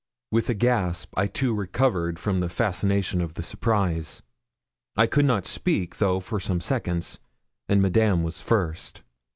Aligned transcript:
With 0.31 0.49
a 0.49 0.55
gasp, 0.55 1.13
I 1.15 1.27
too 1.27 1.53
recovered 1.53 2.17
from 2.17 2.39
the 2.39 2.49
fascination 2.49 3.21
of 3.21 3.35
the 3.35 3.43
surprise. 3.43 4.23
I 4.95 5.05
could 5.05 5.25
not 5.25 5.45
speak 5.45 5.97
though 5.97 6.19
for 6.19 6.39
some 6.39 6.59
seconds, 6.59 7.19
and 7.69 7.83
Madame 7.83 8.23
was 8.23 8.41
first. 8.41 9.03